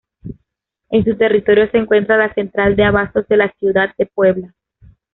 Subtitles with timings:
[0.89, 4.55] En su territorio se encuentra la Central de abastos de la Ciudad de Puebla.